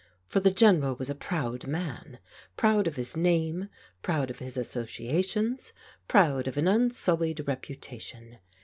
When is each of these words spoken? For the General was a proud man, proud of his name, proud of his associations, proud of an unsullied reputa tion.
For 0.27 0.39
the 0.39 0.49
General 0.49 0.95
was 0.95 1.11
a 1.11 1.13
proud 1.13 1.67
man, 1.67 2.17
proud 2.57 2.87
of 2.87 2.95
his 2.95 3.15
name, 3.15 3.69
proud 4.01 4.31
of 4.31 4.39
his 4.39 4.57
associations, 4.57 5.73
proud 6.07 6.47
of 6.47 6.57
an 6.57 6.67
unsullied 6.67 7.37
reputa 7.45 8.01
tion. 8.01 8.39